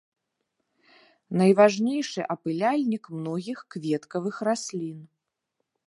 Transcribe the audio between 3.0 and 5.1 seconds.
многіх кветкавых раслін.